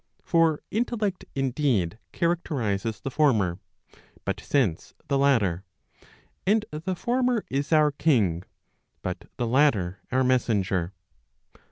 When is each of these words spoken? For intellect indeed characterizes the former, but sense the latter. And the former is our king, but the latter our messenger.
For 0.23 0.63
intellect 0.71 1.25
indeed 1.35 1.99
characterizes 2.11 2.99
the 2.99 3.11
former, 3.11 3.59
but 4.25 4.39
sense 4.39 4.95
the 5.09 5.17
latter. 5.19 5.63
And 6.43 6.65
the 6.71 6.95
former 6.95 7.45
is 7.51 7.71
our 7.71 7.91
king, 7.91 8.41
but 9.03 9.25
the 9.37 9.45
latter 9.45 9.99
our 10.11 10.23
messenger. 10.23 10.93